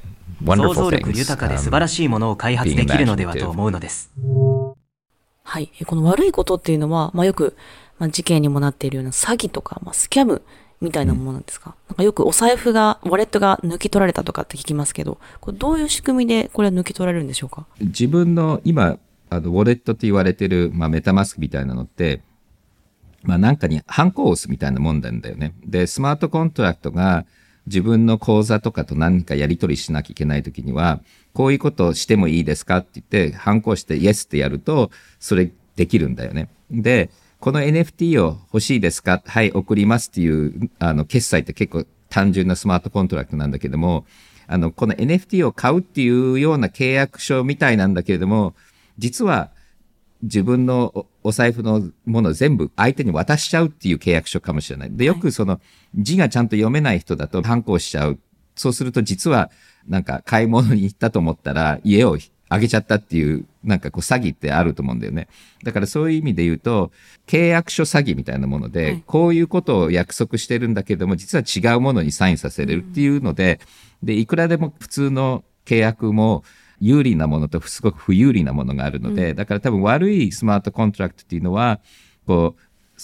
[0.45, 1.19] 想 wonderful 像力 things.
[1.19, 4.13] 豊かで um, 素晴らしいものを開発できるのではと思うのです。
[5.44, 5.72] はい。
[5.80, 7.56] えこの悪いことっていうのは、まあよく、
[8.00, 10.42] まあ、事件にもなっているような詐欺とか、まあスキャム
[10.82, 17.66] みたいなものなんですか、なんかよくお財布が、ウォレットが抜き取られたとかって聞きますけど、これどういう仕組みでこれは抜き取られるんでしょうか？
[17.80, 18.98] 自分の今
[19.30, 22.22] あのウォレットって言われてる、まあ、メタマスクみたいなのって、
[23.24, 25.54] まあ、なんかにハンコを押すみたいなもんなんだよね。
[25.66, 27.26] でスマートコントラクトが
[27.68, 31.02] 自分の口座とかと何かやり取りしなきゃいけないときには
[31.34, 36.50] こういうことをしてもいいですかって言ってハンコをしてイエスってやるとそれできるんだよね。
[36.70, 39.22] でこの NFT を欲しいですか？
[39.26, 44.06] はい送りますっていうあの決済って結構単純なスマートコントラクトなんだけども
[44.48, 48.54] あのこの NFT を買うっていうような契約書みたいなんだけれども
[48.98, 49.52] 実は
[50.24, 54.90] 自分のおお財布のものを全部相手に渡しちゃうっていう契約書かもしれない。
[54.92, 55.60] で、よくその
[55.96, 58.20] 字がちゃんと読めない人だと反抗しちゃう。
[58.56, 59.52] そうすると実は
[59.88, 62.18] なんか買い物に行ったと思ったら家を
[62.50, 65.28] あげちゃったっていうなんかこう詐欺ってあると思うんだよね。
[65.64, 66.92] だからそういう意味で言うと
[67.28, 73.60] 契約書詐欺みたいなもので、はいこういうことを約束してるんだけども実は違うものにサインさせれるっていうので、
[74.04, 76.44] で、いくらでも普通の契約も
[76.84, 81.80] 有利なものとすごく不有利なものがあるので、だから多分悪いスマートコントラクトっていうのは、
[82.28, 82.62] こう、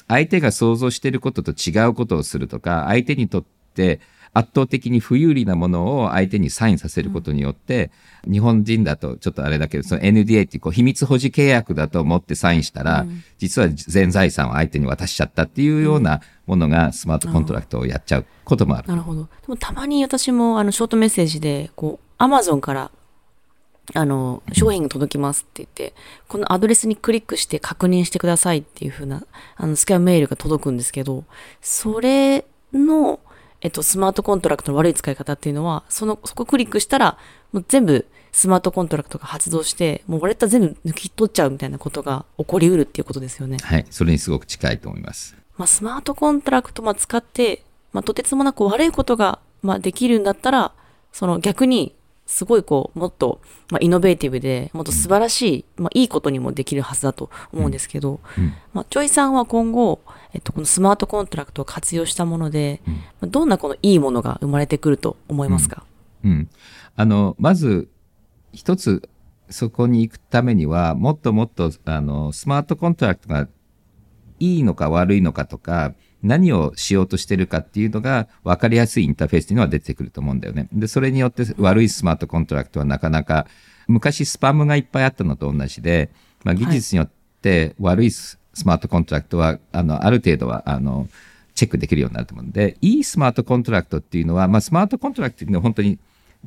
[0.10, 4.02] 相手が想像していることと違うことをするとか、相手にとって
[4.34, 7.90] 圧倒的に不有利なものを相手にサインさせることによって、
[8.30, 13.06] 日本人だとちょっとあれだけど、その NDA っていうこう秘密保持契約だと思ってサインしたら、
[13.38, 18.90] 実は全財産を相手に渡しちゃったっていうようなものがスマートコントラクトをやっちゃうこともある。
[18.90, 19.24] なるほど。
[19.24, 22.92] でもたまに私もあのショートメッセージで、こう、アマゾンから、
[23.94, 25.96] あの、商品が届きますって言って、
[26.28, 29.26] このアドレスにクリックして確認してくださいっていう風な、
[29.56, 31.24] あの、スキャムメールが届くんですけど、
[31.62, 33.20] それの、
[33.62, 37.18] えっと、スマートコントラクトの悪い使い方っていうのは、その、そこクリックしたら、
[37.52, 43.58] もう全部スマートコントラクトが発動して、もうウォレット全部抜き取っちゃうみたいなことが起こりうるっていうことですよね。
[43.62, 43.86] はい。
[43.90, 45.36] それにすごく近いと思います。
[45.58, 50.72] まあ、スマートコントラクトまあ使って、まあ、とてつもなく悪いことが、まあ、できるんだったら、
[51.12, 51.96] その逆に、
[52.30, 58.20] すごいこう、もっと、まあ、イノベーティブで、もっと素晴らしい、まあ、いいことにもできるはずだと思うんですけど、
[58.72, 60.00] まあ、ジョイさんは今後、
[60.32, 65.84] えっと、このスマートコントラクトを活用したもので、まあどんなこのいいものが生まれてくると思いますか、
[66.24, 66.50] うん。
[66.96, 67.90] あの、まず、
[68.54, 69.10] 一つ、
[69.50, 73.48] そこに行くためには、もっともっと、あの、スマートコントラクトが
[74.40, 80.68] いいのか悪いのかとか、何をしようとしてるかっていうのが分かりやすいインターフェースっていうのは出てくると思うんだよね。
[80.74, 83.48] で、それによって悪いスマートコントラクトはなかなか、
[83.88, 86.10] 昔スパムがいっぱいあったのと同じで、
[86.44, 87.10] まあ、技術によっ
[87.42, 91.08] て悪いス、スマートコントラクトは、あの、ある程度は、あの、
[91.56, 96.00] チェックできるようになると思うんで、いいスマートコントラクトっていうのは、まあ、スマートコントラクトっていうのは本当に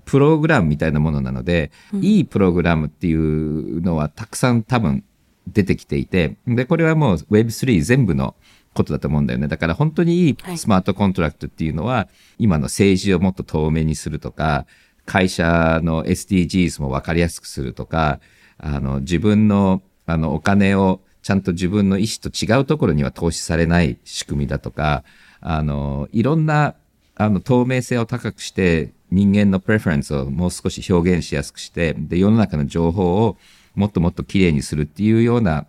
[0.05, 5.05] プログラムみたいなものなので、うん、いいプログラムっていうのはたくさん多分
[5.47, 8.35] 出てきていて、で、これはもう Web3 全部の
[8.75, 9.49] ことだと思うんだよね。
[9.49, 14.67] だから本当にいいスマートコントラクトっていうのは、はい、今の政治をもっと透明にするとか、
[15.05, 18.21] 会社の SDGs も分かりやすくするとか、
[18.59, 25.05] あの、自分の、あの、お金をちゃんと自分の意思と違うところには投資されない仕組みだとか、
[25.41, 26.75] あの、いろんな、
[27.17, 33.37] あの、透明性を高くして、人間の preference をもう少し表現しやすくして、で、世の中の情報を
[33.75, 35.67] もっともっと綺麗にするっていうような、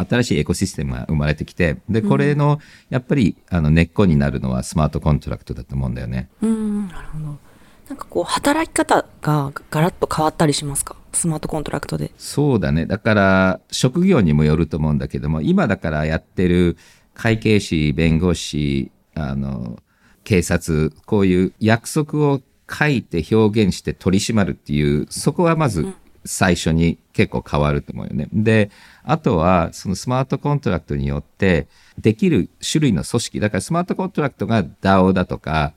[0.00, 6.28] 新しいエコシステムが生まれてきて、で、これの、やっぱり、あの、根っこになるのはスマートコントラクトだと思うんだよね。
[6.40, 7.24] うん、なるほど。
[7.88, 10.96] なんかこう、働き方がガラッと変わったりしますか？
[11.12, 12.10] スマートコントラクトで。
[12.16, 12.86] そうだね。
[12.86, 16.78] だから、職業にもよると思うんだけども、今だからやってる
[17.14, 19.78] 会計士、弁護士、あの、
[20.24, 25.92] 警察、こういう約束を書いて表現して取り締まるっていう、そこはまず
[26.24, 28.28] 最初に結構変わると思うよね。
[28.32, 28.70] で、
[29.04, 31.66] あとは、そのスマートコントラクトによって、
[31.98, 35.72] できる種類の組織、だからスマートコントラクトが DAO だとか、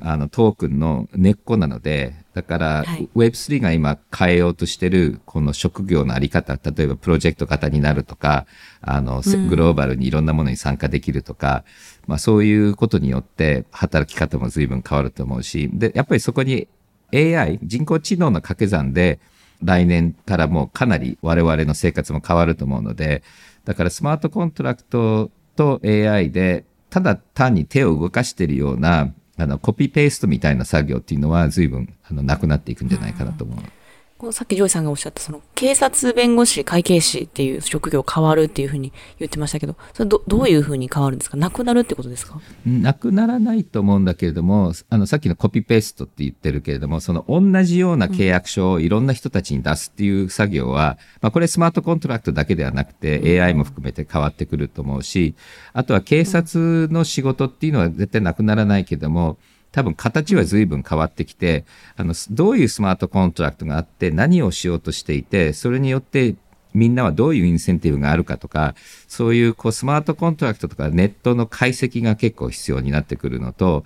[0.00, 8.46] あのトークンの根っこなので、だから、はい、Web3 が今変えようとしてる、この職業のあり方、例えばプロジェクト型になるとか、
[8.80, 11.64] あの、グローバルにいろんなものに参加できるとか、
[12.06, 16.68] まあそういうことによって働き方も随分変わると思うし、で、やっぱりそこに
[17.12, 19.20] AI、人工知能の掛け算で、
[19.62, 23.22] 来年からもうかなり我々の生活も変わると思うので、
[23.64, 33.58] だからスマートコントラクトと AI で、ただ単に手を動かしているようなあの、コピーペーストみたいな作業っていうのは随分、あの、なくなっていくんじゃないかなと思う。
[33.58, 33.81] うん
[34.30, 41.36] さっきジョイさんがおっしゃった、その、警察弁護士、会計士っていう職業変わるっていうふうに言ってましたけど、それどどういうふうに変わるんですか？
[41.36, 42.40] なくなるってことですか？
[42.64, 55.34] なくならないと思うんだけれども、あの、さっきのコピペーストって言ってるけれども、その同じような契約書をいろんな人たちに出すっていう作業は、うん、まあ、これスマートコントラクトだけではなくて、AI も含めて変わってくると思うし、
[55.72, 59.38] あとは警察の仕事っていうのは絶対なくならないけれども、
[59.72, 61.64] 多分形は随分変わってきて、
[61.96, 66.36] あの、どういうスマートコントラクトがあって、何をしようとしていて、それによって
[66.74, 68.74] みんなはどういうインセンティブがあるかとか、
[69.08, 73.84] そういうこうスマートコントラクトとかネットの解析が結構必要になってくるのと、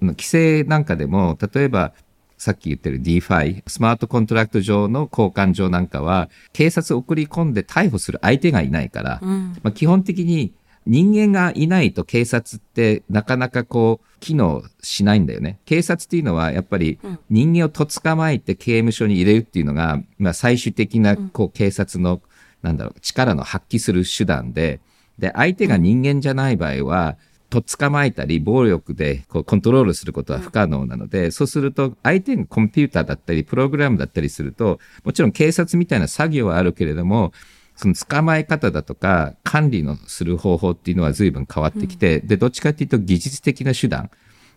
[0.00, 1.92] 規制なんかでも、例えば、
[2.36, 10.52] さっき言ってる DeFi、スマートコントラクト上の交換所なんかは、警察を送り込んで逮捕する相手がいないから、うん、まあ、基本的に
[10.86, 15.58] 人間がいないと警察ってなかなかこう、機能しないんだよね。
[15.64, 22.22] 警察っていうのはやっぱり人間をと捕まえて刑務所に入れるっていうのが、まあ最終的なこう警察の、
[22.62, 24.80] なんだろう、力の発揮する手段で、
[25.18, 27.16] で、相手が人間じゃない場合は、
[27.50, 37.32] と捕まえたり、暴力でこうコントロールすることは不可能なので、そうすると、相手がコンピューターだったり、プログラムだったりすると、もちろん警察みたいな作業はあるけれども、
[37.76, 44.10] その捕まえ方だとか管理のする方法っていうのは随分変わってきて、うん、で、どっちかっていうと技術的な手段。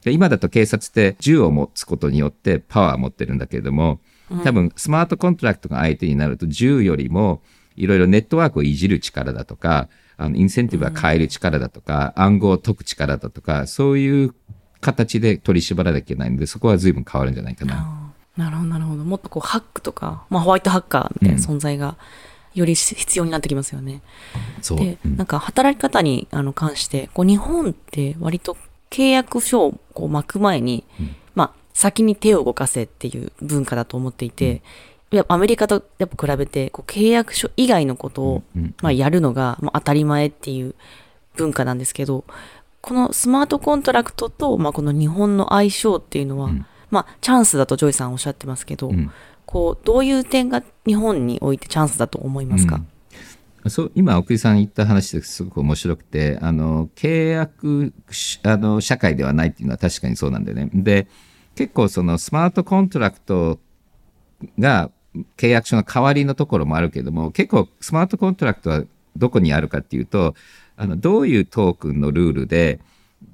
[0.06, 4.00] 今だと警察って銃を持つことによってパワーを持ってるんだけれども、
[4.44, 7.42] 多分スマートコントラクトが相手になると銃よりも
[7.76, 14.34] いろいろネットワークをいじる力だとか、あの、インセンティブは変える力だとか、うん、暗号を解く力だとか、そういう
[14.82, 18.14] 形で取り締まらなきゃいけないので、そこは随分変わるんじゃないかな。
[18.36, 19.04] なるほど、なるほど。
[19.04, 21.96] もっとこう、ハックとか、まあ、ホワイトハッカーみたいな存在が、うん
[22.58, 24.02] より必要になってきますよね。
[24.70, 28.58] で、うん、なんか働き方にあの関して、こう日本って割と
[28.90, 34.62] 契約書をこう巻く前に、うん、まあ先に手を動かせっていう文化だと思っていて、
[35.12, 38.44] うん、やっぱアメリカとやっぱ比べてこう契約書以外のことを、
[38.82, 40.74] まあ、やるのが、まあ、当たり前っていう
[41.36, 42.24] 文化なんですけど、
[42.82, 46.50] このスマートコントラクトと、まあ、この日本の相性っていうのは、
[46.90, 48.92] まあ、チャンスだとジョイさんおっしゃってますけど、
[49.48, 52.82] こう、どういう点が日本においてチャンスだと思いますか、
[53.64, 57.94] うん、そう今奥井さん言った話ですごく面白くてあの契約
[58.44, 60.70] あの社会ではないっていうのは確かにそうなんだよね。
[60.74, 61.08] で
[61.56, 63.60] 結構そのスマートコントラクト
[64.60, 64.92] が
[65.38, 68.84] 契約書の代わりのところもあるけども結構スマートコントラクトは
[69.16, 70.36] どこにあるかっていうと
[70.76, 72.80] あのどういうトークンのルールで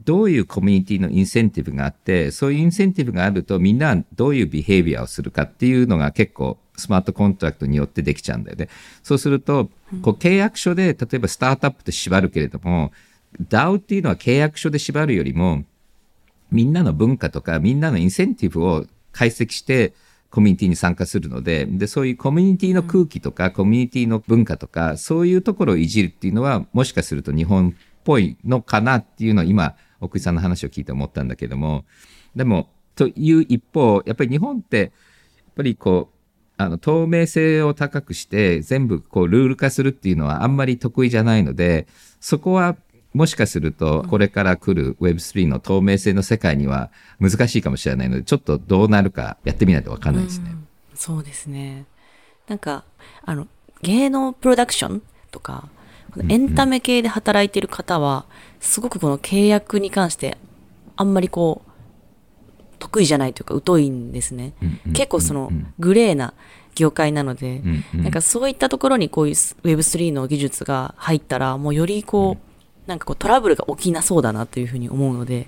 [0.05, 8.69] どういうコミュニティのインセンティブがあって、そういうインセンティブがあるとみんなどういう behavior をするかっていうのが結構スマートコントラクトによってできちゃうんだよね。
[9.03, 9.69] そうすると、
[10.01, 12.91] こう契約書で例えばスタートアップって縛るけれども、
[13.49, 15.63] DAO っていうのは契約書で縛るよりも、
[16.51, 19.93] みんなの文化とかみんなのインセンティブを解析して、
[20.29, 31.85] コミュニティに参加するので、で、そういうコミュニティの空気とか、コミュニティの文化とか、そういうところをいじるっていうのは、もしかすると日本っぽいのかなっていうのを今、奥井さんの話を聞いて思ったんだけども、
[32.35, 36.13] でも、という一方、やっぱり日本って、やっぱりこう、
[36.57, 41.87] あの、透明性を高くして、全部こう、ルール化するっていうのはあんまり得意じゃないので、
[42.19, 42.77] そこは
[43.13, 50.55] もしかすると、これから来る Web3 の透明性の世界には難しいかもしれないので、ちょっとどうなるかやってみないとわかんないですね、
[50.95, 51.85] そうですね。
[52.47, 52.83] なんか、
[53.23, 53.47] あの、
[53.81, 55.01] 芸能プロダクション
[55.31, 55.69] とか、
[56.27, 58.25] エンタメ系で働いてる方は、
[58.59, 60.37] すごくこの契約に関して、
[60.95, 61.71] あんまりこう、
[62.79, 64.53] 得意じゃないというか疎いんですね。
[64.93, 66.33] 結構そのグレーな
[66.75, 67.61] 業界なので、
[67.93, 72.37] なんかそういったところにこういう Web3 の技術が入ったら、もうよりこ
[72.85, 75.47] う、なんかこうトラブルが起きなそうだなというふうに思うので、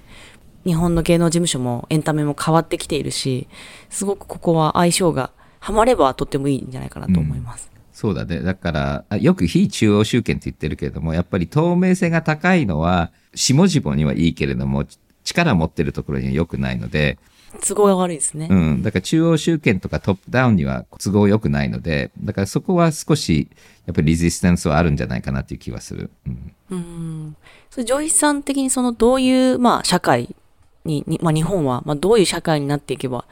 [0.65, 3.47] 日本の芸能事務所もエンタメも変わってきているし、
[3.89, 7.69] すごくここは相性がハマればとってもいいんじゃないかなと思います。
[7.95, 8.41] うん、そうだね。
[8.41, 14.85] だから、よく非中央集権って言ってるけれども、やっぱり透明性が高いのは、下々にはいいけれども、
[15.23, 17.17] 力を持ってるところには良くないので、
[17.65, 18.47] 都合が悪いですね。
[18.51, 18.83] うん。
[18.83, 23.47] だから中央集権とかトップダウンには都合良くないので、だからそこは少し、
[23.85, 26.09] やっぱり resistance はあるんじゃないかなっていう気はする。
[26.27, 26.53] うん。
[26.71, 27.35] うん
[27.69, 30.35] それ、ジョイさん的にそのどういう、まあ、社会
[30.83, 33.23] に、にまあ、日本は、まあ、どういう社会になっていけば、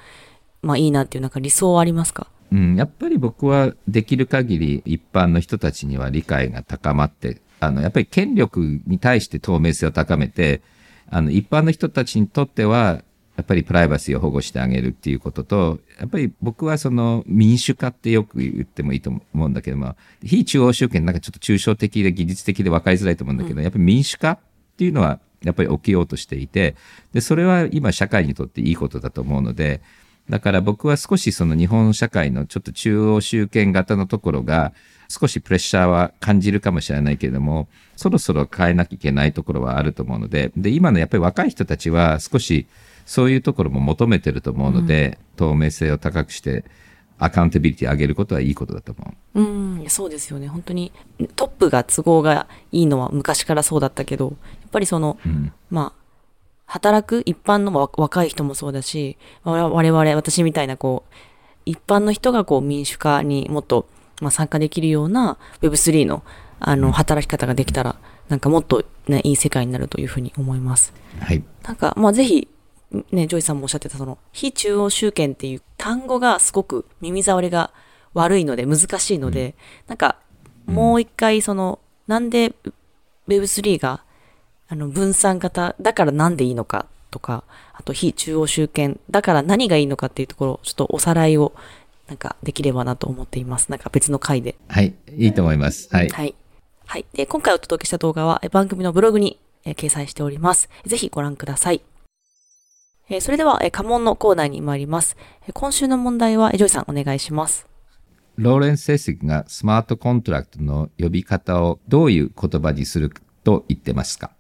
[0.62, 2.28] まあ、いいなっていうなんか理想はありますか？
[2.54, 10.62] うん、やっぱり僕はできる限り一般の人たちには理解が高まって、あの、やっぱり権力に対して透明性を高めて、
[11.10, 13.02] あの、一般の人たちにとっては、
[13.36, 24.40] やっぱりプライバシーを保護してあげるっていうことと、やっぱり僕はその民主化ってよく言ってもいいと思うんだけども、非中央集権なんかちょっと抽象的で技術的で分かりづらいと思うんだけど、うん、やっぱり民主化っ
[24.78, 26.76] ていうのはやっぱり起きようとしていて、
[27.14, 29.82] で、それは今社会にとっていいことだと思うので、
[30.30, 34.74] だから僕は少しその日本社会のちょっと中央集権型のところが、
[35.10, 42.68] 少しプレッシャーは感じるかもしれないけれども、そろそろ変えなきゃいけないところはあると思うので、で、今のやっぱり若い人たちは少し
[43.06, 46.64] そういうところも求めてると思うので、うん、透明性を高くして、
[47.20, 49.42] アカウンタビリティ上げることはいいことだと思う。
[49.42, 50.48] うん、そうですよね。
[50.48, 50.92] 本当に
[51.36, 56.03] トップが都合がいいのは昔からそうだったけど、やっぱりその、うん、まあ、
[56.66, 61.14] 働く一般の若い人もそうだし、我々、私みたいなこう、
[61.66, 63.88] 一般の人がこう民主化にもっと
[64.24, 66.24] まあ、参加できるような Web3 の
[66.66, 67.98] あの働き方ができたら、
[68.30, 70.94] なんかもっと、ね、いい世界になるというふうに思います。
[71.20, 71.44] はい。
[71.64, 72.48] なんか、まあ、ぜひ、
[73.12, 77.74] ね、ジョイさんもおっしゃってた、その、非中央集権っていう単語がすごく耳障りが
[78.14, 79.54] 悪いので、難しいので、うん、
[79.88, 80.16] なんか、
[80.66, 82.54] もう一回、その、なんで
[83.28, 84.06] Web3 が、
[84.70, 87.44] あの、分散型だからなんでいいのかとか、
[87.74, 91.54] あと非中央集権だから何がいいのかっていうところ、ちょっとおさらいを
[92.08, 93.70] なんかできればなと思っています。
[93.70, 94.56] なんか別の回で。
[94.68, 94.94] はい。
[95.16, 95.90] いいと思います。
[95.92, 96.10] はい。
[96.10, 96.36] はい。
[96.86, 97.06] はい。
[97.14, 100.70] で、今回お届けした動画は番組のブログに、えー、掲載しております。
[100.86, 101.82] ぜひご覧ください。
[103.10, 105.16] えー、それでは、えー、家紋のコーナーに参ります。
[105.48, 107.68] えー、今週の問題は、えー、ジョイさんお願いします。
[108.36, 114.32] ローレンス・セスがスマートコントラクトの呼び方をどういう言葉にすると言ってますか？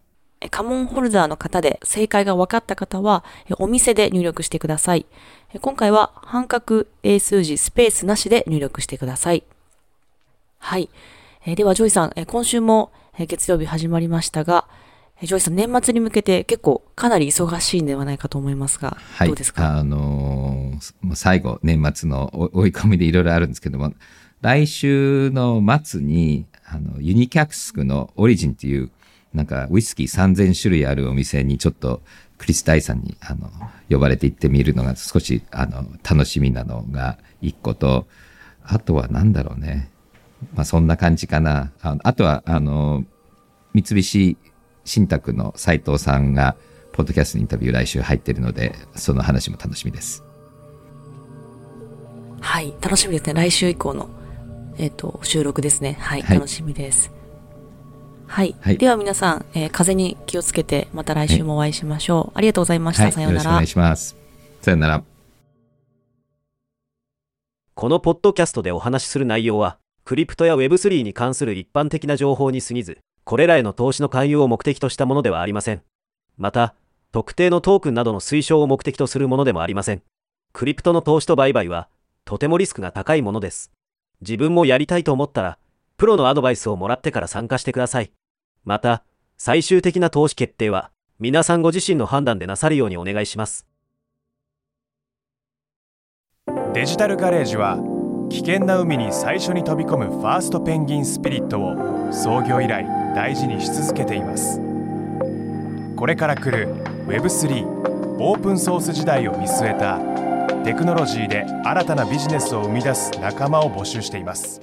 [0.50, 3.24] カモンホルダーの方で正解が分かった方は、
[3.60, 5.06] お店で入力してください。
[5.62, 9.44] 今回は半角英数字スペースなしで入力してください。
[10.60, 10.90] はい。
[11.46, 14.68] では、ジョイさん、今週も月曜日始まりましたが、
[15.22, 19.78] ジョイさん、年末に向けて結構かなり忙しいんではないかと思いますが、はい、どうですか？
[19.78, 23.94] あのー、最後、年末の追い込みでいろいろあるんですけども、
[24.42, 28.90] 来週の末に、あの、ユニキャクスクのオリジンっていう
[29.34, 32.02] なんかウイスキー3000種類あるお店にちょっと
[32.38, 33.50] クリス・ダイさんにあの
[33.90, 38.06] 呼ばれて行ってみるのが少しあの楽しみなのが一個と、
[38.64, 39.90] あとは何だろうね。
[40.54, 41.72] まあそんな感じかな。
[41.82, 43.06] ああとはあの、
[43.74, 44.38] 三菱
[44.86, 46.56] 信託の斉藤さんが
[46.92, 50.24] ポッドキャストインタビュー来週入ってるので、その話も楽しみです。
[52.40, 53.34] はい、楽しみですね。
[53.34, 54.10] 来週以降の、
[54.78, 55.98] えっ、ー、と、収録ですね。
[56.00, 57.12] はい、はい、楽しみです。
[58.34, 58.56] はい。
[58.62, 62.18] はい、では皆さん、えー、風に気をつけて、また来週もお会いしましょう。
[62.18, 63.12] はい、ありがとうございました。
[63.12, 63.52] さようなら。
[63.52, 64.18] お願いします。
[64.60, 65.04] さようなら。
[67.76, 75.84] このポッドキャストでお話しする内容は、クリプトや Web3 に関する一般的な情報に過ぎず、これらへの投資の勧誘を目的としたものではありません。
[76.36, 76.74] また、
[77.12, 80.02] 特定のトークンなどの推奨を目的とするものでもありません。
[80.54, 81.88] クリプトの投資と売買は、
[82.26, 83.72] とてもリスクが高いものです。
[84.22, 85.60] 自分もやりたいと思ったら、
[85.98, 88.12] プロのアドバイスをもらってから参加してください。
[88.64, 89.04] また、
[89.38, 93.68] 最終的な投資決定は、皆さんご自身の判断でなさるようにお願いします。
[96.74, 97.78] デジタルガレージは
[98.32, 102.84] 危険な海に最初に飛び込むファーストペンギンスピリットを創業以来
[103.16, 104.60] 大事にし続けています
[105.96, 106.74] これから来る
[107.06, 110.00] Web3 オープンソース時代を見据えた
[110.64, 114.60] テクノロジーで新たなビジネスを生み出す仲間を募集しています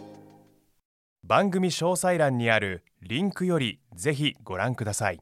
[1.23, 5.20] 番組詳細欄にあるリンクよりぜひご覧ください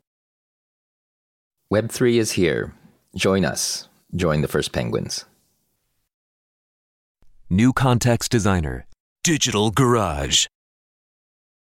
[1.72, 2.72] Web3 is here.
[3.16, 3.90] Join us.
[4.16, 5.26] Join the first penguins.
[7.50, 8.86] New Context Designer.
[9.24, 10.46] Digital Garage.